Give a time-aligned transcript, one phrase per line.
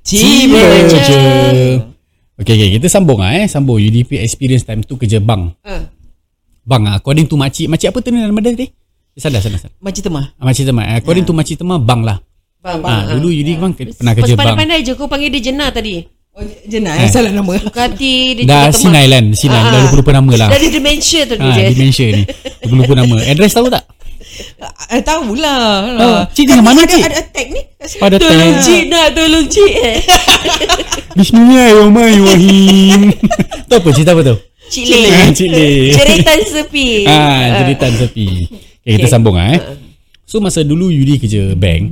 [0.00, 0.98] Ciba je.
[0.98, 1.20] je.
[2.38, 3.44] Okay, okay, kita sambung ah eh.
[3.44, 5.50] Sambung UDP experience time tu kerja bang.
[5.60, 5.84] Uh,
[6.62, 7.66] Bang ah, according to makcik.
[7.66, 8.66] Makcik apa tu nama dia tadi?
[8.68, 9.74] Eh, Sadar, sadar, sadar.
[9.78, 10.24] macam tu mah.
[10.36, 10.84] Ah, makcik teman.
[10.94, 12.20] According to makcik teman, bang lah.
[12.58, 14.38] Bang, Ah, dulu UD bang ke- pernah kerja bang.
[14.52, 16.02] pandai-pandai je Kau panggil dia Jenah tadi
[16.34, 17.10] Oh, jenah eh.
[17.10, 17.50] salah nama.
[17.50, 19.58] Bukati dia Dah sinai lah, sinai.
[19.58, 20.48] Dah lupa-lupa nama lah.
[20.48, 22.22] Dah ada dementia tu Ha, dia dementia ni.
[22.62, 23.16] Lupa-lupa nama.
[23.30, 23.82] Address tahu tak?
[24.88, 25.60] Eh, tahulah.
[25.94, 27.02] Oh, cik dengan mana, ada, cik?
[27.04, 27.62] Ada attack ni.
[27.94, 28.58] Pada Tolong time.
[28.58, 29.98] cik nak Tolong cik eh
[31.18, 33.00] Bismillahirrahmanirrahim.
[33.70, 34.36] tu apa cerita apa tu?
[34.68, 35.92] Cik Ah, Cik Lin.
[35.94, 38.26] Ceritan sepi Ah, jeritan sepi.
[38.80, 39.10] Okay, kita Okay.
[39.10, 39.60] sambung ah eh.
[40.24, 41.88] So masa dulu Yudi kerja bank.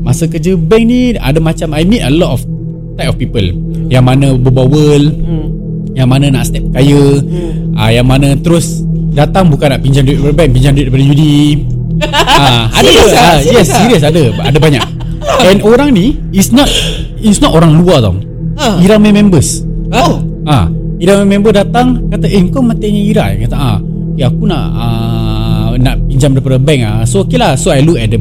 [0.00, 2.40] Masa kerja bank ni ada macam I meet a lot of
[2.94, 3.42] type of people.
[3.88, 5.46] Yang mana berbawal, Hmm.
[5.92, 7.24] yang mana nak step kaya,
[7.74, 8.84] ah yang mana terus
[9.14, 11.38] datang bukan nak pinjam duit daripada bank, pinjam duit daripada Yudi.
[12.42, 13.14] ah, ada Serious ke?
[13.14, 13.22] ah?
[13.22, 14.22] Ah, Serious yes, serius ada.
[14.42, 14.82] Ada banyak.
[15.48, 16.68] And orang ni is not
[17.22, 18.18] is not orang luar tau.
[18.58, 18.76] Ah.
[18.82, 19.62] Irama members.
[19.94, 20.20] Oh.
[20.44, 20.68] Ah,
[21.00, 23.78] Ira member datang kata, "Eh, kau matanya Ira." Dia kata, "Ah,
[24.14, 27.58] ya aku nak uh, nak pinjam daripada bank ah." So okay lah.
[27.58, 28.18] So I look at the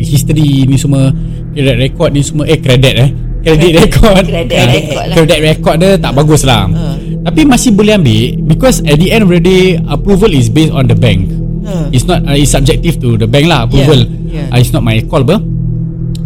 [0.00, 1.10] history ni semua,
[1.52, 3.10] credit record ni semua eh credit eh.
[3.42, 4.24] Credit record.
[4.24, 5.14] Credit record lah.
[5.18, 6.70] Credit record dia tak bagus lah.
[6.70, 6.94] Ah.
[7.22, 10.90] Tapi masih boleh ambil because at the end of the day approval is based on
[10.90, 11.30] the bank.
[11.62, 11.86] Ah.
[11.94, 14.02] It's not uh, it's subjective to the bank lah approval.
[14.26, 14.54] Yeah, yeah.
[14.54, 15.38] Uh, it's not my call ber.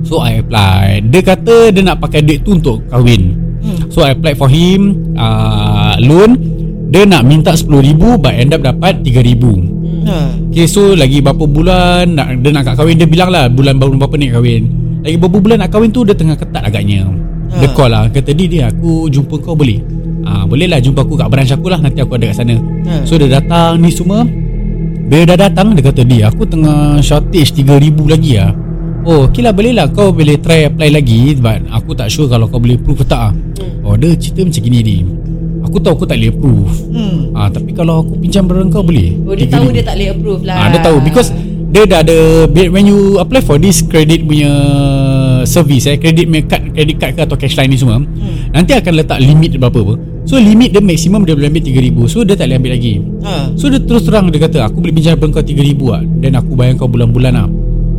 [0.09, 1.05] So I apply.
[1.13, 3.37] Dia kata dia nak pakai duit tu untuk kahwin.
[3.61, 3.93] Hmm.
[3.93, 6.57] So I apply for him uh, loan.
[6.87, 9.77] Dia nak minta 10,000 but end up dapat 3,000.
[10.07, 10.17] Ha.
[10.55, 13.99] Okay so lagi berapa bulan nak, Dia nak kat kahwin Dia bilang lah Bulan baru
[13.99, 14.63] berapa ni kahwin
[15.03, 17.11] Lagi berapa bulan nak kahwin tu Dia tengah ketat agaknya
[17.53, 17.75] Dia Ha.
[17.75, 18.05] call lah.
[18.09, 19.79] Kata dia dia Aku jumpa kau boleh?
[20.23, 21.79] Ah, Boleh lah jumpa aku kat branch aku lah.
[21.79, 22.57] Nanti aku ada kat sana.
[22.59, 23.07] Ha.
[23.07, 24.27] So dia datang ni semua.
[25.07, 28.51] Bila dah datang Dia kata dia Aku tengah shortage 3,000 lagi lah
[29.07, 29.87] Oh okay lah boleh lah.
[29.87, 33.31] Kau boleh try apply lagi But aku tak sure Kalau kau boleh prove ke tak
[33.31, 33.33] lah
[33.87, 34.97] Oh dia cerita macam gini ni
[35.63, 36.75] Aku tahu aku tak boleh approve.
[36.91, 37.19] Hmm.
[37.35, 39.15] ah, Tapi kalau aku pinjam barang kau boleh?
[39.23, 39.55] Oh dia 3,000.
[39.55, 40.57] tahu dia tak boleh approve lah.
[40.57, 40.99] Ah, dia tahu.
[41.03, 41.29] Because
[41.67, 42.19] dia dah ada
[42.49, 44.47] when you apply for this credit punya
[45.47, 48.53] service eh credit card credit card ke atau cash line ni semua hmm.
[48.53, 49.95] nanti akan letak limit berapa apa
[50.27, 52.95] so limit dia maksimum dia boleh ambil 3000 so dia tak boleh ambil lagi
[53.27, 53.51] Ha.
[53.59, 56.53] so dia terus terang dia kata aku boleh pinjam daripada kau 3000 ah dan aku
[56.55, 57.49] bayar kau bulan-bulan lah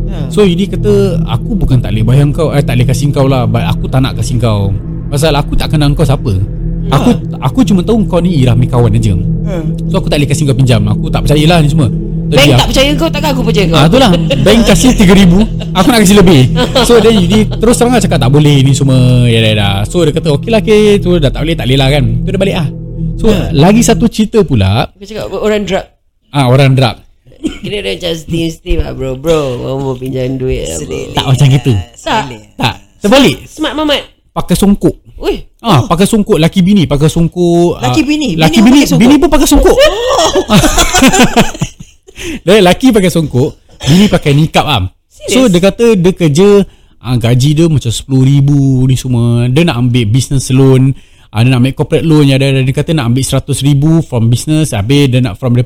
[0.08, 0.32] Ha.
[0.32, 3.44] So Yudi kata Aku bukan tak boleh bayar kau eh, Tak boleh kasih kau lah
[3.44, 4.72] But aku tak nak kasih kau
[5.12, 6.32] Pasal aku tak kenal kau siapa
[6.88, 7.12] Aku
[7.44, 9.12] aku cuma tahu kau ni Irah kawan aja.
[9.12, 9.60] Ha.
[9.92, 11.92] So aku tak boleh kasih kau pinjam Aku tak percayalah ni semua
[12.28, 13.78] Bank Jadi tak percaya kau Takkan aku percaya kau?
[13.80, 14.10] Ah tu lah
[14.44, 16.40] Bank kasih 3000 Aku nak kasih lebih.
[16.84, 19.24] So then Yudi Terus terang lah cakap tak boleh ni semua.
[19.24, 21.78] Ya dah dah So dia kata okey lah okay Tu dah tak boleh tak boleh
[21.80, 22.04] lah kan?
[22.04, 22.68] Tu dia balik lah.
[23.18, 24.92] So lagi satu cerita pula.
[24.92, 25.86] Kau cakap orang drug.
[26.28, 26.96] Ah Orang drug.
[27.38, 29.16] Kira dia macam Steve Steve lah bro.
[29.16, 31.00] Bro Kau mau pinjam duit lah bro.
[31.16, 31.72] Tak macam gitu.
[32.04, 32.22] Tak.
[32.60, 32.74] Tak.
[33.00, 33.36] Terbalik.
[33.48, 34.02] Smart Mamat.
[34.36, 34.94] Pakai songkok.
[35.18, 35.34] Ui.
[35.64, 36.38] Ah, pakai songkok.
[36.38, 37.80] Laki bini pakai songkok.
[37.80, 38.28] Laki ah, bini?
[38.38, 39.74] Laki Bini bini pun pakai songkok?
[39.74, 41.56] bini pun pakai songkok.
[42.44, 44.90] Dia laki pakai songkok, bini pakai nikap am.
[45.28, 46.48] So dia kata dia kerja
[47.02, 49.46] ah, gaji dia macam 10,000 ni semua.
[49.50, 50.94] Dia nak ambil business loan,
[51.30, 54.74] ah, dia nak ambil corporate loan ya dia, dia kata nak ambil 100,000 from business,
[54.74, 55.64] habis dia nak from the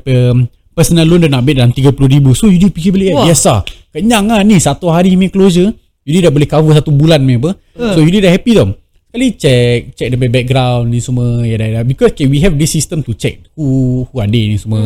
[0.73, 2.37] personal loan dia nak ambil dalam 30,000.
[2.37, 3.25] So Yudi fikir balik Wah.
[3.29, 3.53] biasa.
[3.93, 5.73] Kenyang lah ni satu hari ni closure.
[6.03, 7.55] Yudi dah boleh cover satu bulan ni apa.
[7.77, 8.73] So Yudi dah happy tau.
[9.13, 11.83] Kali check Check the background ni semua Ya dah dah.
[11.85, 14.81] Because okay, we have this system to check Who Who are they ni semua.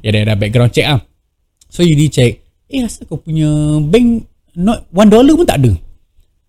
[0.00, 1.04] Ya dah dah background check ah.
[1.68, 2.40] So you di check
[2.72, 3.46] Eh asal kau punya
[3.84, 4.24] Bank
[4.56, 5.76] Not one dollar pun tak ada.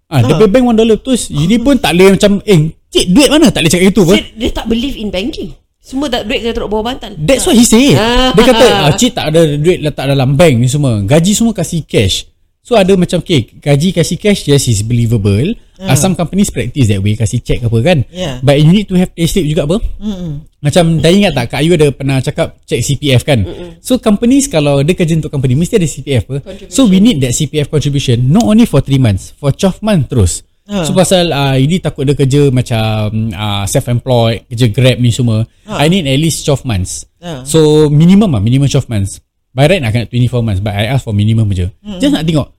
[0.08, 3.28] Ah, Dia punya bank one dollar Terus Yudi pun tak boleh macam Eh cik duit
[3.28, 5.52] mana Tak boleh cakap itu apa dia, dia tak believe in banking.
[5.84, 7.12] Semua tak duit kena taruh bawah bantal.
[7.20, 8.32] That's what he say Ah.
[8.32, 11.04] Dia kata ah, Cik tak ada duit letak dalam bank ni semua.
[11.04, 12.24] Gaji semua kasih cash
[12.68, 15.56] So ada macam okay, Gaji kasih cash Yes is believable.
[15.80, 15.96] Uh.
[15.96, 18.04] Some companies practice that way Kasih check apa kan.
[18.12, 18.44] Yeah.
[18.44, 19.80] But you need to have payslip juga apa.
[20.04, 20.44] Mm-mm.
[20.60, 23.48] Macam dah ingat tak Kak Ayu ada pernah cakap Check CPF kan?
[23.48, 23.80] Mm-mm.
[23.80, 26.38] So companies Kalau dia kerja untuk company Mesti ada CPF apa.
[26.68, 30.34] So we need that CPF contribution Not only for 3 months For 12 months terus.
[30.68, 30.84] Ah.
[30.84, 35.48] So pasal uh, Yudi takut dia kerja macam uh, Self-employed Kerja grab ni semua.
[35.72, 37.08] I need at least 12 months.
[37.24, 37.48] Ah.
[37.48, 39.24] So minimum lah Minimum 12 months.
[39.56, 41.72] By right nak kena 24 months But I ask for minimum je.
[42.04, 42.57] Just nak tengok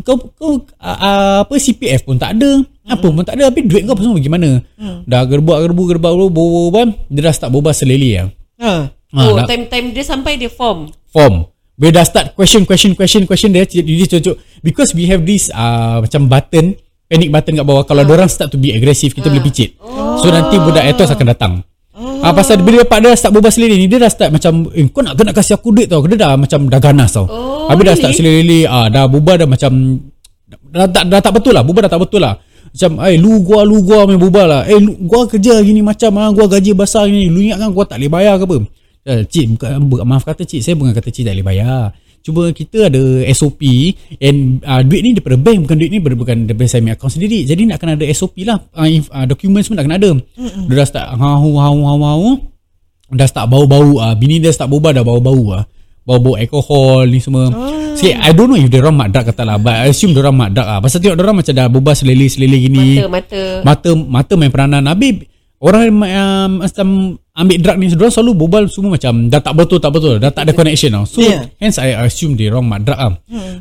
[0.00, 2.60] kau kau uh, apa CPF pun tak ada.
[2.84, 3.48] Apa pun tak ada.
[3.48, 4.60] Tapi duit kau pasal bagaimana
[5.04, 8.72] dah gerbak gerbu gerbak gerbu berbual dia dah start berbual selele lah Ha.
[9.14, 10.92] Oh dah- time-time dia sampai dia form.
[11.08, 11.48] Form.
[11.72, 14.36] Bila dah start question question question question dia jadi cocok.
[14.60, 16.76] Because we have this uh, macam button
[17.06, 17.86] panic button kat bawah.
[17.86, 19.78] Kalau orang start to be aggressive kita boleh picit.
[20.20, 21.52] So nanti budak etos akan datang.
[22.18, 25.00] Ah pasal bila dapat dia start berbual selele ni dia dah start macam eh, kau
[25.00, 26.02] nak kena kasih aku duit tau.
[26.04, 27.24] Dia dah macam dah ganas tau.
[27.24, 29.70] Oh, habis dah start selele ah dah berbual dah macam
[30.48, 32.34] dah, dah, dah tak betul lah Berbual dah tak betul lah.
[32.68, 34.62] Macam Eh lu gua lu gua main berbual lah.
[34.68, 37.84] Eh lu, gua kerja gini macam ah, Gua gaji besar gini Lu ingat kan gua
[37.88, 38.56] tak boleh bayar ke apa?
[39.08, 41.96] Eh, Cik bukan, bu- maaf kata cik Saya bukan kata cik tak boleh bayar.
[42.20, 43.00] Cuma kita ada
[43.32, 43.62] SOP
[44.20, 47.12] And uh, duit ni daripada bank Bukan duit ni daripada, bukan daripada saya punya account
[47.16, 47.40] sendiri.
[47.48, 50.10] Jadi nak kena ada SOP lah uh, inf- uh, Dokumen semua nak kena ada.
[50.68, 52.22] Dia dah start Hau hau hau hau
[53.08, 55.64] Dah start bau-bau uh, Bini dia start berubah dah bau-bau uh.
[56.08, 57.52] Bau-bau alkohol ni semua.
[57.52, 57.92] Oh.
[57.92, 60.24] See I don't know if dia orang mak drug kata lah But I assume dia
[60.24, 60.80] orang mak lah.
[60.80, 63.04] Pasal tengok dia orang macam dah berubah selele-selele gini.
[63.04, 63.42] Mata, mata.
[63.60, 64.88] mata mata main peranan.
[64.88, 65.28] Habis
[65.60, 66.88] orang yang um, macam
[67.36, 70.14] ambil drug ni Diorang selalu berbual semua macam Dah tak betul tak betul.
[70.16, 71.04] Dah tak ada connection tau.
[71.04, 71.52] So Yeah.
[71.60, 73.12] hence I assume dia orang mak drug lah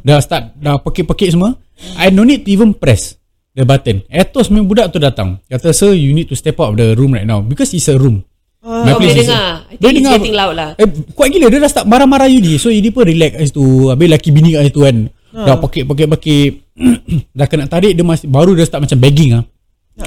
[0.08, 1.52] Dah start Dah pekik-pekik semua.
[2.00, 3.20] I no need to even press
[3.58, 4.06] The button.
[4.08, 5.42] Etos main budak tu datang.
[5.50, 7.42] Kata sir you need to step out of the room right now.
[7.42, 8.22] Because it's a room
[8.68, 9.48] Oh, place boleh dengar.
[9.48, 10.70] I think Boleh dengar getting loud lah.
[10.76, 12.60] Eh, kuat gila dia dah start marah-marah Yudi.
[12.60, 13.64] So Yudi pun relax kat situ.
[13.88, 14.96] Habis laki bini kat situ kan.
[15.32, 16.52] Dah pekik-pekik-pekik.
[17.38, 19.44] dah kena tarik dia masih baru dia start macam begging ah.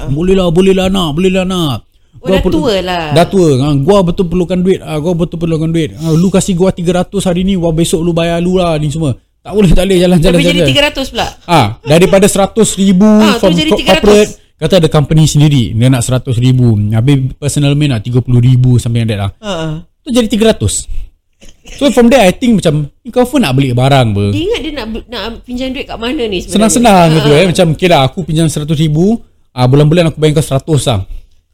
[0.07, 1.89] Boleh lah, boleh lah nak, boleh lah nak.
[2.21, 3.05] Oh, dah tua lah.
[3.11, 3.49] Dah tua.
[3.57, 4.77] Ha, gua betul perlukan duit.
[4.77, 5.97] Ha, gua betul perlukan duit.
[5.97, 9.17] Ha, lu kasih gua 300 hari ni, gua besok lu bayar lu lah ni semua.
[9.41, 10.37] Tak boleh, tak boleh jalan-jalan.
[10.37, 10.93] Tapi jadi jalan.
[11.01, 11.27] 300 pula.
[11.49, 13.89] Ah, daripada 100 ribu Ah, tu from jadi co- 300.
[13.89, 14.31] corporate
[14.61, 16.77] kata ada company sendiri dia nak 100 ribu.
[16.93, 19.31] Habis personal man nak 30 ribu sampai yang that lah.
[19.41, 19.81] Ha.
[20.05, 21.01] tu jadi 300
[21.77, 24.59] so from there I think macam ni kau pun nak beli barang ber Dia ingat
[24.61, 26.53] dia nak nak pinjam duit kat mana ni sebenarnya.
[26.53, 27.45] senang-senang gitu eh.
[27.49, 29.17] Macam okay lah aku pinjam 100 ribu
[29.53, 30.99] ah, bulan-bulan aku bayar kau 100 lah.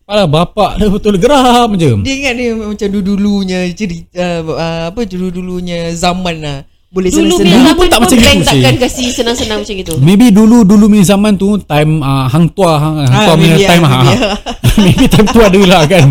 [0.07, 1.92] Alah bapak dia betul geram je.
[2.00, 6.59] Dia ingat dia macam dulu-dulunya cerita uh, apa dulu-dulunya zaman lah.
[6.88, 7.44] Boleh Dulu senang-senang.
[7.44, 8.44] punya Dulu pun tak macam gitu sih.
[8.48, 9.94] takkan kasih senang-senang macam gitu.
[10.00, 13.48] Maybe dulu dulu punya zaman tu time uh, hang tua hang, hang tua Ah, punya
[13.50, 14.16] maybe time ah, maybe
[14.86, 16.06] maybe time tu ada lah kan.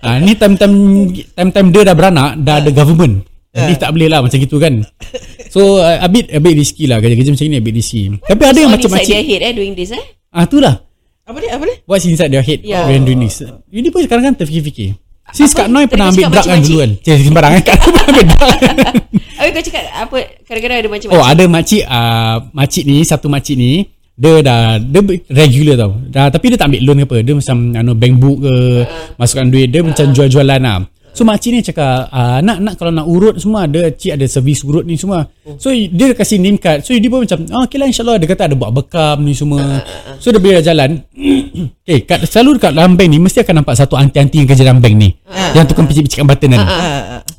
[0.00, 0.74] Ah ni time time
[1.30, 3.28] time time dia dah beranak dah ada government.
[3.50, 4.84] Jadi tak boleh lah macam gitu kan.
[5.48, 8.12] So uh, a bit a bit risky lah kerja-kerja macam ni a bit risky.
[8.18, 10.04] Tapi ada yang So, macam inside their macam head eh doing this eh.
[10.30, 10.80] ah tu lah.
[11.24, 11.50] Apa dia?
[11.52, 11.76] Apa dia?
[11.84, 12.86] What's inside their head Yeah.
[12.86, 13.40] when doing this.
[13.66, 14.96] Ini pun sekarang kan terfikir-fikir.
[15.34, 16.90] Sis Kak Noi pernah ambil drug kan dulu kan.
[17.02, 17.62] Cik sembarang kan.
[17.66, 18.56] Kak Noi pernah ambil drug.
[19.36, 20.18] Habis kau cakap apa?
[20.48, 23.84] Kadang-kadang ada macam Oh ada makcik uh, Makcik ni Satu makcik ni
[24.16, 25.92] Dia dah Dia regular tau.
[26.08, 27.16] Dah, Tapi dia tak ambil loan ke apa.
[27.20, 28.54] Dia macam anu, Bank book ke
[29.20, 29.68] Masukkan duit.
[29.68, 30.80] Dia macam jual-jualan lah
[31.16, 34.60] So makcik ni cakap uh, Nak nak kalau nak urut semua Ada cik ada servis
[34.60, 35.24] urut ni semua.
[35.56, 36.84] So dia kasih name card.
[36.84, 38.20] So dia pun macam oh, Okay lah insyaAllah.
[38.20, 39.80] Dia kata ada buat bekam ni semua.
[40.20, 41.00] So dia bila jalan.
[41.88, 44.84] Okay kat, Selalu dekat dalam bank ni Mesti akan nampak Satu anti-anti yang kerja dalam
[44.84, 45.08] bank ni.
[45.56, 46.62] Yang tukang picit-picitkan button kan.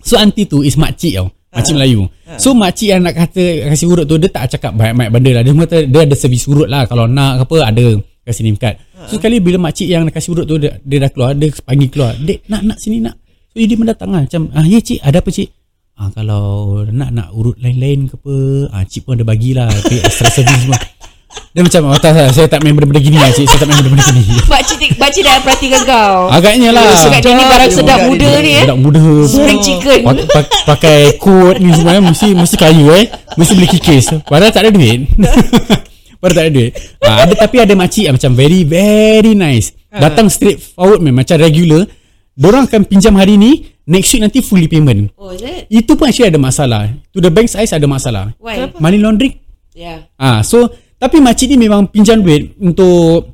[0.01, 1.29] So aunty tu is makcik tau.
[1.53, 2.09] Makcik Melayu.
[2.41, 5.41] So makcik yang nak kata Kasih urut tu Dia tak cakap banyak-banyak benda lah.
[5.45, 6.89] Dia kata dia ada servis urut lah.
[6.89, 8.01] Kalau nak apa Ada.
[8.25, 8.81] Kasih name card.
[9.05, 11.89] So sekali bila makcik yang nak kasih urut tu Dia, dia dah keluar Dia panggil
[11.93, 12.17] keluar.
[12.17, 13.26] Dek nak nak sini nak
[13.57, 15.49] So dia mendatang lah Macam ah, Ya cik ada apa cik
[15.97, 16.45] ah, Kalau
[16.93, 18.35] nak nak urut lain-lain ke apa
[18.69, 20.77] ah, Cik pun ada bagilah Pay extra service semua
[21.57, 23.81] Dia macam oh, tak, tak, Saya tak main benda-benda gini lah cik Saya tak main
[23.81, 26.15] benda-benda gini Makcik makcik dah perhatikan kau.
[26.29, 28.51] Agaknya lah Sebab dia ni barang sedap muda ni.
[28.53, 28.63] eh.
[28.69, 29.99] Budak muda Spring chicken.
[30.05, 33.05] Pak, pak, pakai coat ni semua eh, mesti mesti kaya eh.
[33.33, 34.05] Mesti beli kikis.
[34.21, 35.09] Padahal tak ada duit.
[36.21, 36.71] Padahal tak ada duit.
[37.01, 39.73] Ha, ada tapi ada makcik yang macam very very nice.
[39.89, 41.85] Datang straight forward man, macam regular.
[42.37, 45.09] Diorang akan pinjam hari ni, next week nanti fully payment.
[45.17, 45.65] Oh, is it?
[45.73, 46.93] Itu pun actually ada masalah.
[47.09, 48.37] To the bank size ada masalah.
[48.37, 48.69] Why?
[48.77, 49.41] Money laundering.
[49.73, 50.05] Yeah.
[50.21, 50.69] Ah, so
[51.01, 53.33] tapi makcik ni memang pinjam duit untuk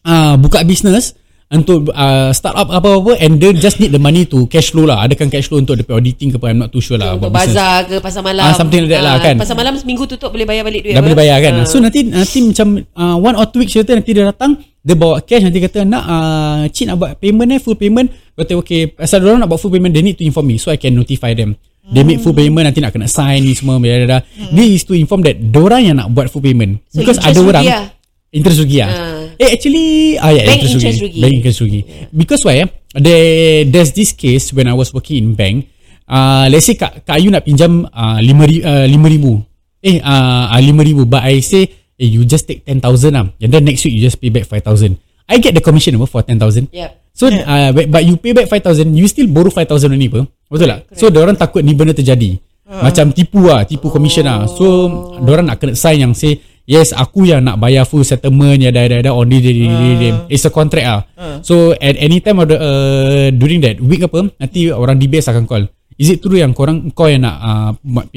[0.00, 1.12] ah buka bisnes
[1.48, 5.00] untuk uh, start up apa-apa and they just need the money to cash flow lah.
[5.04, 7.56] Adakan cash flow untuk depa auditing ke apa I'm not too sure lah Untuk business.
[7.56, 8.44] bazar ke pasar malam.
[8.44, 9.36] Ah, something like that lah, kan.
[9.40, 10.92] Pasar malam seminggu tutup boleh bayar balik duit.
[10.92, 11.08] Dah apa?
[11.08, 11.52] boleh bayar kan.
[11.60, 11.66] Ah.
[11.68, 15.20] So nanti nanti macam uh, one or two weeks later nanti dia datang dia bawa
[15.22, 19.20] cash nanti kata nak uh, cik nak buat payment eh full payment kata okay asal
[19.20, 21.58] dia nak buat full payment they need to inform me so I can notify them
[21.88, 24.18] they make full payment nanti nak kena sign ni semua bla bla bla.
[24.52, 27.48] This is to inform that dorang yang nak buat full payment So, because ada rugi
[27.48, 27.84] orang lah.
[28.28, 28.90] interest rugi ah.
[28.92, 29.40] Ah.
[29.40, 29.86] Eh actually
[30.20, 31.08] ah yeah, Bank interest, interest rugi.
[31.08, 31.20] rugi.
[31.24, 31.80] Bank interest rugi.
[32.12, 32.56] Because why?
[32.60, 32.68] Eh?
[32.92, 35.68] There there's this case when I was working in bank.
[36.08, 39.44] Uh, let's say Kak, Kak Ayu nak pinjam uh, lima, ri, uh, lima ribu.
[39.84, 41.04] Eh, uh, uh, lima ribu.
[41.04, 42.80] But I say, eh, you just take 10,000
[43.12, 43.26] lah.
[43.42, 44.96] And then next week you just pay back 5,000.
[45.28, 46.72] I get the commission apa for 10,000.
[46.72, 46.90] Yep.
[47.12, 50.24] So, uh, but, but you pay back 5,000, you still borrow 5,000 only apa?
[50.48, 50.80] Betul tak?
[50.94, 52.38] So, orang takut ni benda terjadi.
[52.68, 54.46] Macam tipu lah, tipu commission lah.
[54.46, 54.86] So,
[55.18, 56.38] orang nak kena sign yang say,
[56.68, 59.96] yes, aku yang nak bayar full settlement, ya dah dah dah on this, this, this,
[59.98, 60.14] this.
[60.30, 61.00] It's a contract lah.
[61.42, 65.44] So, at any time of the, uh, during that week apa, nanti orang DBS akan
[65.48, 65.64] call.
[65.98, 67.70] Is it true yang korang, kau yang nak uh,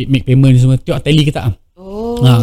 [0.06, 1.54] make payment ni semua, tengok tally kita ah.
[2.22, 2.34] Ha.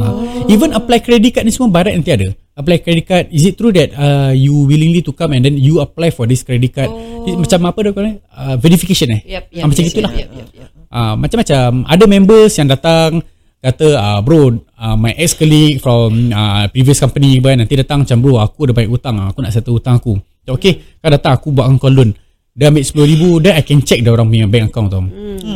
[0.50, 2.28] Even apply credit card ni semua barat nanti ada.
[2.58, 5.78] Apply credit card, is it true that uh, you willingly to come and then you
[5.78, 6.90] apply for this credit card?
[6.90, 7.38] Oh.
[7.38, 8.12] Macam apa dia kata?
[8.34, 9.20] Uh, verification eh?
[9.22, 10.12] Yep, yep, Ah, macam yes, gitulah.
[10.12, 10.68] Yep, yep, yep.
[10.90, 11.68] Ah, macam-macam.
[11.86, 13.22] Ada members yang datang
[13.62, 18.18] kata, ah, bro, uh, my ex colleague from uh, previous company kan nanti datang macam
[18.22, 20.16] bro aku ada banyak hutang aku nak settle hutang aku
[20.46, 22.14] Cakap, okay kau datang aku buat kau loan
[22.58, 25.02] dia ambil RM10,000 then I can check dia orang punya bank account tau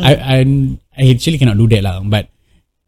[0.03, 0.37] I, I,
[0.95, 2.31] I actually cannot do that lah but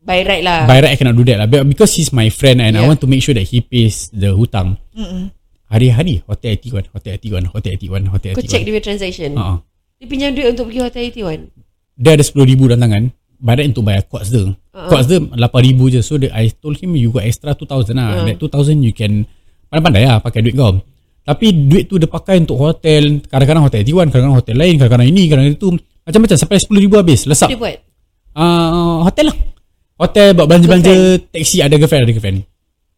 [0.06, 0.64] By right lah.
[0.64, 2.86] by right I cannot do that lah because he's my friend and I Yeah.
[2.86, 4.78] want to make sure that he pays the hutang
[5.66, 9.34] hari-hari hotel 81 hotel 81 hotel 81 hotel 81 Kau check dia transaction.
[9.34, 9.58] uh-huh.
[9.98, 11.50] Dia pinjam duit untuk pergi hotel 81.
[11.96, 13.04] dia ada RM10,000 dalam tangan
[13.36, 14.88] By right untuk bayar quartz dia uh-huh.
[14.88, 18.30] Quartz dia RM8,000 je So the, I told him You got extra $2,000 lah uh-huh.
[18.30, 19.26] That $2,000 you can
[19.68, 20.80] Pandai-pandai lah Pakai duit kau
[21.22, 25.24] Tapi duit tu dia pakai untuk hotel Kadang-kadang hotel T1 Kadang-kadang hotel lain Kadang-kadang ini
[25.26, 25.70] Kadang-kadang itu
[26.06, 27.78] Macam-macam Sampai RM10,000 habis Lesap Dia buat.
[28.36, 29.38] uh, Hotel lah
[29.96, 30.94] Hotel buat belanja-belanja
[31.32, 32.40] Taxi ada girlfriend Ada girlfriend.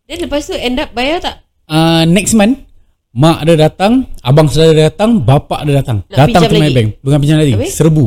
[0.09, 1.35] Then lepas tu end up bayar tak?
[1.69, 2.65] uh, Next month
[3.13, 6.01] Mak dia datang Abang saudara dia datang Bapak dia datang.
[6.09, 6.97] Nak Datang to my bank.
[7.05, 7.73] Bukan pinjam lagi Habis?
[7.77, 8.05] Serbu.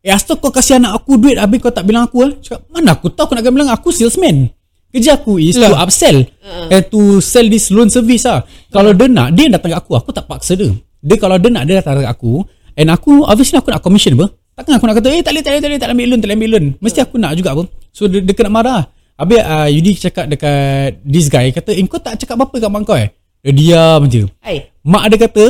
[0.00, 2.96] Eh asal kau kasih anak aku duit Habis kau tak bilang aku lah Cakap mana
[2.96, 4.48] aku tahu Aku nak bilang aku salesman?
[4.88, 5.84] Kerja aku is to Lah.
[5.84, 6.72] upsell uh.
[6.72, 10.00] And to sell this loan service lah Kalau dia nak Dia datang kat aku.
[10.00, 10.72] Aku tak paksa dia.
[11.04, 12.40] Dia kalau dia nak Dia datang kat aku.
[12.72, 15.50] And aku Obviously aku nak commission apa Takkan aku nak kata Eh tak boleh tak
[15.56, 17.64] boleh tak boleh Tak ambil loan Tak ambil loan Mesti aku nak juga apa
[17.96, 21.96] So dia, dia kena marah Habis uh, Yudi cakap dekat This guy Kata eh kau
[21.96, 23.08] tak cakap apa-apa kat mak kau eh
[23.40, 24.68] Dia diam je Hai.
[24.84, 25.44] Mak dia kata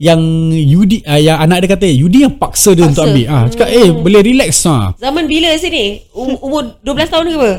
[0.00, 0.20] Yang
[0.56, 2.92] Yudi uh, Yang anak dia kata Yudi yang paksa dia Paksa.
[2.96, 4.96] untuk ambil ah, Cakap eh boleh relax ha.
[4.96, 6.00] Zaman bila sini?
[6.16, 7.52] Um, umur 12 tahun ke apa?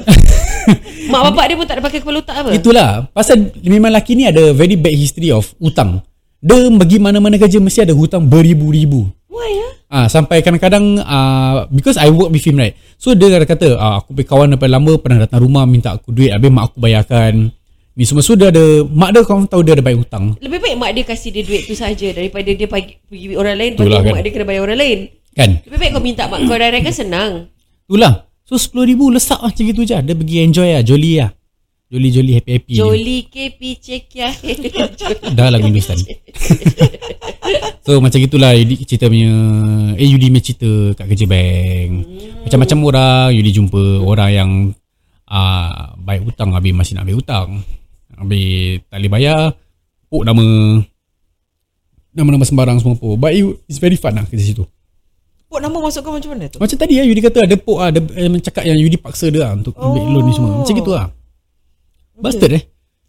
[1.13, 2.49] Mak bapak dia pun tak ada pakai kepala otak apa?
[2.49, 6.01] Itulah Pasal memang lelaki ni ada Very bad history of hutang
[6.41, 9.51] Dia pergi mana-mana kerja Mesti ada hutang beribu-ribu Why?
[9.91, 12.71] Ah sampai kadang-kadang ah because I work with him right.
[12.95, 16.31] So dia kata ah, aku punya kawan daripada lama pernah datang rumah minta aku duit
[16.31, 17.51] habis mak aku bayarkan.
[17.95, 20.75] Ni semua so dia ada mak dia kau tahu dia ada banyak hutang Lebih baik
[20.75, 24.11] mak dia kasih dia duit tu saja daripada dia pergi, pergi orang lain Itulah kan.
[24.11, 24.99] mak dia kena bayar orang lain
[25.31, 25.49] kan.
[25.63, 27.31] Lebih baik kau minta mak kau direct kan senang
[27.87, 28.27] Itulah.
[28.43, 29.95] So 10,000 lesak lah macam gitu je.
[29.95, 31.31] Dia pergi enjoy lah, jolly lah.
[31.85, 32.71] Jolly-jolly happy-happy.
[32.75, 32.81] je.
[32.81, 34.29] Joli ke picek ya
[35.31, 36.01] Dah lagu Hindustan.
[37.85, 39.31] so macam gitulah Yudi cerita punya
[39.95, 41.89] Eh Yudi punya cerita kat kerja bank.
[42.47, 44.51] Macam-macam orang Yudi jumpa orang yang
[45.29, 47.49] uh, Baik hutang habis masih nak ambil hutang.
[48.15, 49.39] Habis tak boleh bayar
[50.07, 50.45] Puk nama
[52.15, 54.63] Nama-nama sembarang semua pun But it, it's very fun lah kerja situ.
[55.45, 56.57] Pok nama masuk kau macam mana tu?
[56.57, 59.45] Macam tadi lah Yudi kata ada puk lah Ada eh, cakap yang Yudi paksa dia
[59.45, 60.11] lah Untuk ambil Oh.
[60.15, 60.51] loan ni semua.
[60.63, 61.07] Macam gitu lah.
[62.15, 62.63] Bastard eh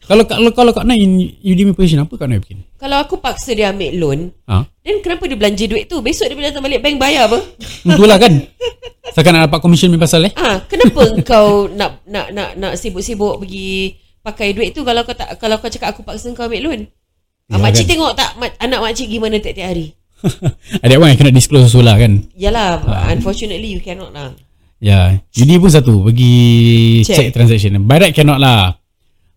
[0.06, 2.62] kalau kalau kalau Kak Nai in punya position apa Kak Nai bikin?
[2.76, 4.62] Kalau aku paksa dia ambil loan Ha?
[4.80, 7.42] Then kenapa dia belanja duit tu Besok dia bila datang balik bank bayar apa
[7.88, 8.32] Itulah kan
[9.10, 13.40] Takkan nak dapat commission punya pasal eh Ah, kenapa kau nak nak nak nak sibuk-sibuk
[13.40, 16.80] pergi pakai duit tu kalau kau tak kalau kau cakap aku paksa kau ambil loan.
[17.46, 17.90] Ah, Ya, makcik kan?
[17.94, 19.86] tengok tak mak, anak makcik gimana tiap-tiap hari.
[20.80, 23.06] That one I cannot disclose also lah kan Yalah, Ah.
[23.08, 24.34] unfortunately you cannot lah.
[24.76, 26.34] Ya Yudi pun satu Pergi
[27.00, 27.16] check, Check.
[27.16, 28.76] check transaction By right cannot lah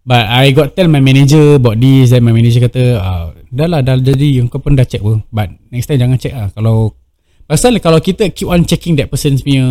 [0.10, 3.86] But I got tell my manager About this Then my manager kata ah, Dah lah
[3.86, 6.98] dah jadi Kau pun dah check pun But next time jangan check lah Kalau
[7.46, 9.62] Pasal kalau kita keep on checking that person's punya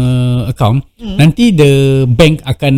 [0.47, 1.19] account hmm.
[1.19, 2.75] Nanti the bank akan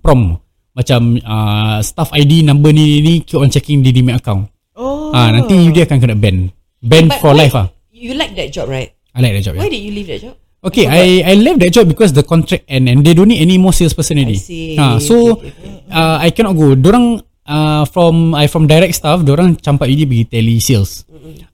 [0.00, 0.40] prompt
[0.72, 5.12] Macam uh, staff ID number ni ni keep on checking di my account Oh.
[5.12, 6.48] Ah Nanti Yudi akan kena ban
[6.80, 7.68] Ban But for why- life ah.
[7.92, 8.90] You like that job, right?
[9.14, 9.78] I like that job Why yeah.
[9.78, 10.41] did you leave that job?
[10.62, 13.58] Okay, I I left that job because the contract end and they don't need any
[13.58, 14.38] more salesperson already.
[14.38, 14.78] I see.
[14.78, 16.78] Ha, so Okay, okay, uh, I cannot go.
[16.78, 21.02] Dorang uh, from I from direct staff, dorang campak ini pergi tele sales.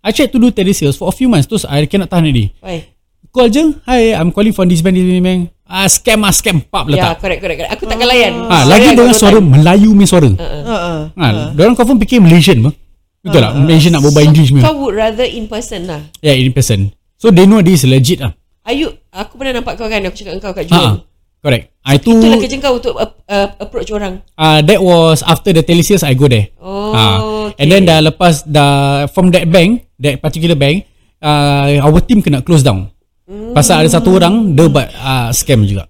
[0.04, 2.52] I tried to do tele sales for a few months, terus I cannot tahan already.
[2.60, 2.84] Why?
[3.32, 5.52] Call je, hi, I'm calling from this bank, this bank.
[5.68, 7.20] Ah, scam ah, scam, pap Ya, letak.
[7.20, 7.72] correct, correct, correct.
[7.76, 8.32] Aku takkan layan.
[8.48, 9.48] Ah, Sorry, lagi dengan suara time.
[9.52, 10.30] Melayu punya suara.
[10.32, 10.64] Uh-uh.
[10.64, 11.00] Ha ah.
[11.12, 12.72] Ha, dorang confirm fikir Malaysian apa?
[13.20, 13.52] Betul tak?
[13.56, 14.64] Malaysian nak berbual English punya.
[14.64, 16.00] Kau would rather in person lah.
[16.24, 16.96] Yeah, in person.
[17.20, 18.32] So they know this legit lah.
[18.68, 20.96] Are you, aku pernah nampak kau kan, aku cakap dengan kau kat Ha, Jurong.
[21.40, 21.64] correct.
[21.80, 24.20] Ah, itu Itulah kerja kau untuk uh, uh, approach orang.
[24.36, 26.52] uh, that was after the telesales I go there.
[26.60, 27.16] Oh, Ah,
[27.48, 27.64] okay.
[27.64, 30.84] And then dah lepas dah from that bank, that particular bank,
[31.18, 32.92] uh, our team kena close down.
[33.24, 33.52] Hmm.
[33.52, 35.88] Pasal ada satu orang dia buat uh, scam juga.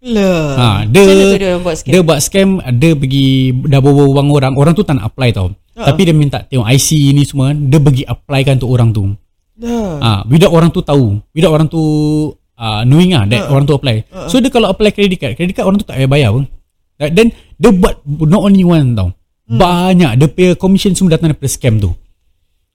[0.00, 0.48] Lah.
[0.52, 1.00] Ha, dia
[1.32, 1.90] dia orang buat scam?
[1.90, 3.28] dia buat scam, dia pergi
[3.64, 5.52] dah bawa wang orang, orang tu tak nak apply tau.
[5.74, 9.12] Tapi dia minta tengok IC ni semua, dia pergi applykan untuk orang tu.
[9.54, 9.92] Dah.
[9.98, 11.78] Ah, without orang tu tahu, without orang tu
[12.54, 14.02] uh, knowing ah that orang tu apply.
[14.26, 16.44] So dia kalau apply credit card, credit card orang tu tak payah bayar pun.
[16.96, 19.14] Then dia buat not only one tau.
[19.44, 21.94] Banyak dia punya commission semua datang daripada scam tu.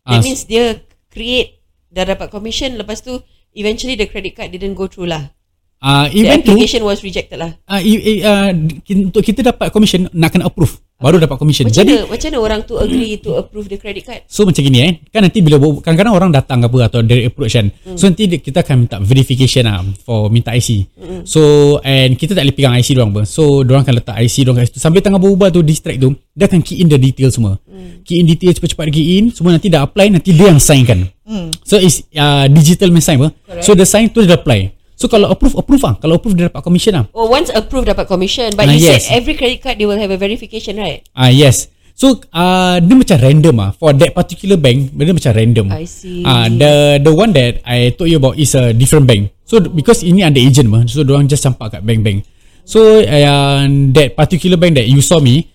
[0.06, 1.60] That means dia create
[1.90, 3.18] dah dapat commission lepas tu
[3.52, 5.34] eventually the credit card didn't go through lah.
[5.80, 7.52] uh, The event tu application was rejected lah.
[7.66, 10.78] uh, uh, ki- untuk kita dapat commission nak kena approve.
[11.00, 11.66] Baru dapat commission.
[11.72, 14.22] Macam Jadi mana, macam mana orang tu agree to approve the credit card?
[14.28, 17.56] So macam gini eh Kan nanti bila Kadang-kadang orang datang ke apa Atau dari approach
[17.56, 17.96] kan mm.
[17.96, 21.22] So nanti dia- kita akan minta verification lah For minta IC mm.
[21.24, 21.42] So
[21.88, 24.76] And kita tak boleh pegang IC diorang apa So diorang akan letak IC diorang kat
[24.76, 28.04] situ Sambil tengah berubah tu Distract tu Dia akan key in the detail semua mm.
[28.04, 30.84] Key in detail cepat-cepat dia key in Semua nanti dah apply Nanti dia yang sign
[30.84, 31.64] kan mm.
[31.64, 33.32] So it's uh, Digital main sign apa
[33.64, 36.52] So the sign tu dia dah apply So kalau approve Approve lah Kalau approve dia
[36.52, 38.52] dapat commission lah Oh, once approved dapat commission.
[38.52, 39.08] But Ah, you yes.
[39.08, 41.08] said every credit card they will have a verification, right?
[41.16, 41.72] Ah yes.
[41.96, 45.68] So uh, dia macam random ah for that particular bank dia macam random.
[45.72, 46.24] I see.
[46.24, 49.32] Ah the the one that I told you about is a different bank.
[49.44, 52.22] So because ini under agent mah, so orang just campak kat bank-bank.
[52.64, 53.66] So uh,
[53.98, 55.50] that particular bank that you saw me,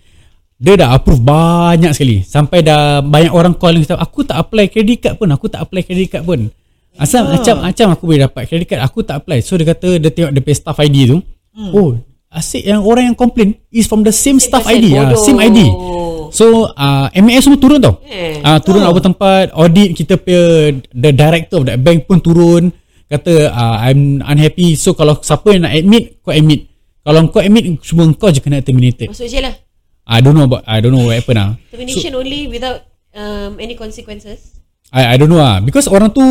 [0.59, 4.99] dia dah approve banyak sekali sampai dah banyak orang call kata aku tak apply credit
[4.99, 6.41] card pun, aku tak apply credit card pun.
[6.95, 9.43] Asal macam macam aku boleh dapat credit card, aku tak apply.
[9.43, 11.19] So dia kata dia tengok dia pay staff ID tu.
[11.75, 11.99] Oh,
[12.31, 15.59] asyik yang orang yang complain is from the same staff pasal ID, ah, same ID.
[16.35, 18.43] So uh, MAS semua turun tau Eh.
[18.43, 18.99] uh, Turun oh.
[18.99, 22.75] tempat Audit kita punya The director of that bank pun turun
[23.07, 26.67] Kata uh, I'm unhappy So kalau siapa yang nak admit Kau admit
[27.07, 29.55] Kalau kau admit Cuma kau je kena terminated Masuk je lah.
[30.11, 32.83] I don't know about I don't know what happened lah Termination only without
[33.15, 34.59] um, any consequences.
[34.95, 36.23] I, I don't know lah Because orang tu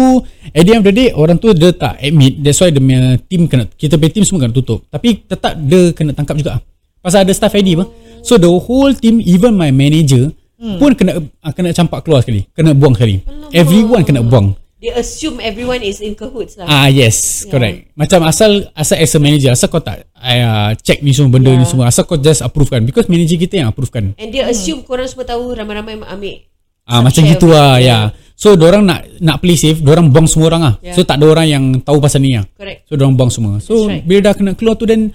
[0.55, 2.39] At the end of the day Orang tu dia tak admit.
[2.39, 4.87] That's why dia punya team kena Kita punya team semua kena tutup.
[4.87, 6.63] Tapi tetap dia kena tangkap juga
[7.03, 7.85] Pasal ada staff ID apa.
[8.23, 10.79] So the whole team Even my manager hmm.
[10.79, 12.47] Pun kena ah, Kena campak keluar sekali.
[12.55, 13.19] Kena buang sekali.
[13.51, 14.55] Everyone kena buang.
[14.83, 16.67] They assume everyone is in cahoots lah.
[16.67, 17.95] Ah yes, correct.
[17.95, 21.63] Macam asal asal as a manager asal kau tak uh, check ni semua benda ni
[21.63, 21.71] Yeah.
[21.71, 24.11] semua asal kau just approve kan because manager kita yang approve kan.
[24.19, 26.35] And dia assume korang semua tahu ramai-ramai ambil
[26.83, 28.11] Ah macam gitu lah ya.
[28.33, 30.75] So orang nak nak play safe, orang buang semua orang ah.
[30.81, 30.97] Yeah.
[30.97, 32.45] So tak ada orang yang tahu pasal ni ah.
[32.57, 32.89] Correct.
[32.89, 33.61] So orang buang semua.
[33.61, 34.03] So That's right.
[34.03, 35.13] bila dah kena keluar tu then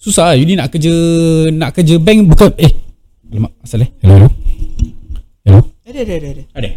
[0.00, 0.36] susah lah.
[0.36, 0.92] You nak kerja
[1.52, 2.72] nak kerja bank bukan eh
[3.26, 3.90] Alamak, asal eh?
[4.00, 4.28] Hello, hello.
[5.42, 5.60] Hello.
[5.82, 6.28] Ada, ada, ada.
[6.30, 6.42] ada.
[6.54, 6.70] Ada.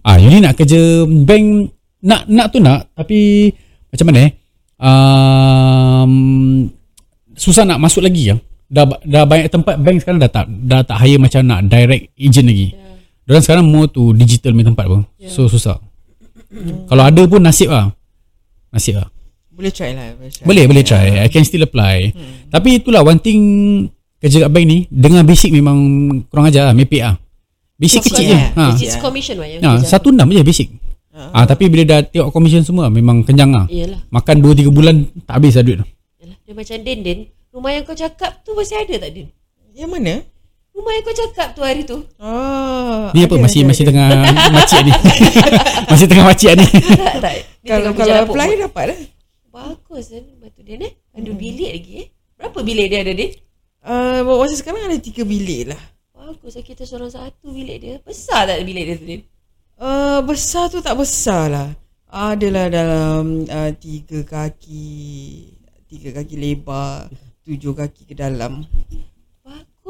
[0.00, 3.52] Ah, you nak kerja bank nak nak tu nak tapi
[3.92, 4.32] macam mana eh?
[4.80, 6.12] Um,
[7.36, 8.36] susah nak masuk lagi ya.
[8.70, 12.48] Dah dah banyak tempat bank sekarang dah tak dah tak hire macam nak direct agent
[12.48, 12.68] lagi.
[12.72, 12.89] Yeah.
[13.30, 15.06] Diorang sekarang more to digital punya tempat pun.
[15.14, 15.30] Yeah.
[15.30, 15.78] So susah.
[16.90, 17.94] Kalau ada pun nasib lah.
[18.74, 19.06] Nasib lah.
[19.54, 20.18] Boleh try lah.
[20.18, 20.42] Boleh try.
[20.42, 21.06] Boleh boleh try.
[21.22, 22.10] I can still apply.
[22.10, 22.50] Hmm.
[22.50, 23.38] Tapi itulah one thing
[24.18, 25.78] kerja kat bank ni dengan basic memang
[26.26, 27.14] kurang ajar lah, mepek lah.
[27.78, 28.34] Basic kecil je.
[28.34, 28.50] lah.
[28.58, 28.64] Ha.
[28.74, 28.98] Is Yeah.
[28.98, 30.68] commission lah yang Ha, satu enam je basic.
[31.14, 33.70] Ah, tapi bila dah tengok commission semua memang kenyang lah.
[33.70, 34.02] Yelah.
[34.10, 35.86] Makan 2 3 bulan tak habis lah duit tu.
[36.18, 37.18] Dia macam Din Din.
[37.54, 39.30] Rumah yang kau cakap tu masih ada tak Din?
[39.70, 40.14] Yang mana?
[40.80, 42.00] Rumah yang kau cakap tu hari tu.
[42.16, 43.90] Oh, Ni apa ada, masih ada, masih ada.
[43.92, 44.08] tengah
[44.56, 44.92] macik ni.
[45.92, 46.66] masih tengah macik ni.
[46.96, 47.34] tak, tak.
[47.60, 48.62] Dia Kalau, kalau apply pokok.
[48.64, 48.98] dapat lah.
[49.52, 50.92] Bagus kan batu Din eh.
[51.12, 52.06] Ada bilik lagi eh.
[52.40, 53.30] Berapa bilik dia ada Din?
[53.84, 55.82] Uh, masa sekarang ada tiga bilik lah.
[56.16, 57.94] Bagus lah kita seorang satu bilik dia.
[58.00, 59.20] Besar tak bilik dia tu Din?
[59.76, 61.68] Uh, besar tu tak besar lah.
[62.08, 64.88] Adalah dalam uh, tiga kaki,
[65.92, 67.12] tiga kaki lebar,
[67.44, 68.64] tujuh kaki ke dalam.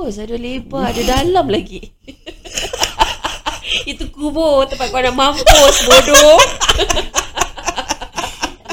[0.00, 1.92] Bagus ada lebar Ada dalam lagi
[3.90, 6.40] Itu kubur Tempat kau nak mampus Bodoh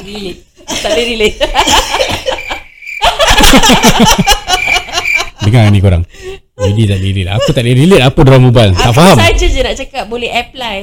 [0.00, 1.36] Relate Tak boleh relate
[5.38, 6.04] Dengar ni korang.
[6.56, 7.32] Jadi tak boleh relate.
[7.34, 8.70] Aku tak boleh relate apa dorang berbual.
[8.72, 9.16] Tak Aku faham.
[9.18, 10.78] saja je nak cakap Boleh apply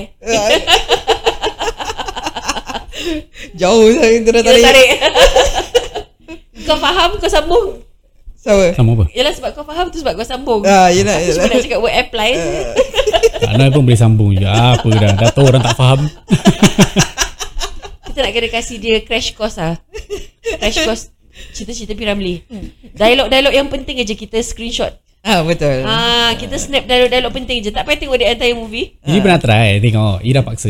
[3.53, 4.62] Jauh saya kita dah Kita tarik.
[4.63, 4.89] tarik
[6.65, 7.85] Kau faham Kau sambung
[8.45, 8.65] Sama.
[8.71, 9.03] Sama apa?
[9.10, 11.49] Yalah sebab kau faham tu sebab kau sambung Ah, yelah, Aku cuma yelah.
[11.49, 12.29] nak cakap word apply
[13.36, 14.45] Tak nak pun boleh sambung je.
[14.45, 15.12] Apa dah.
[15.15, 15.99] Dah tahu orang tak faham.
[18.05, 19.75] Kita nak kena kasih dia crash course lah
[20.55, 21.03] Crash course
[21.51, 22.41] Cerita-cerita Piramli
[22.93, 25.81] Dialog-dialog yang penting aja kita screenshot Ah, betul.
[25.81, 27.73] Ah, kita snap dialog-dialog penting je.
[27.73, 28.93] Tak payah tengok the entire movie.
[29.01, 30.21] Ini pernah try tengok.
[30.21, 30.69] Ira paksa.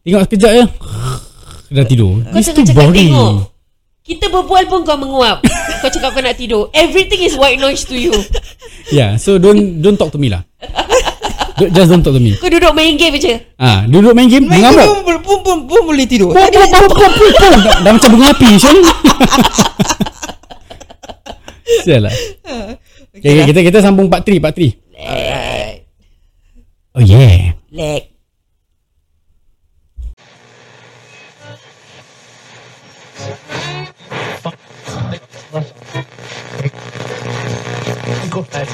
[0.00, 0.64] Tengok sekejap je.
[1.68, 2.22] Dah tidur.
[2.22, 3.10] Kau It's jangan too boring.
[3.10, 3.34] tengok.
[4.06, 5.42] Kita berbual pun kau menguap.
[5.82, 6.70] kau cakap kau nak tidur.
[6.72, 8.14] Everything is white noise to you.
[8.92, 10.42] Yeah, so don't don't talk to me lah.
[11.56, 12.34] Don't- Just don't talk to me.
[12.36, 13.40] Kau duduk main game je.
[13.56, 15.06] Ah, duduk main game Main mengamuk.
[15.06, 16.34] pun, pun, pun, pun, boleh tidur.
[16.34, 17.52] Pum, pum, pum, pum, pum, pum.
[17.62, 18.78] Dah, dah macam bunga api Syul
[21.82, 22.12] Sial lah
[23.16, 25.88] okay, okay, kita kita sambung part 3 part 3 Alright.
[26.92, 28.11] Oh yeah Leg.
[38.32, 38.64] Desculpa.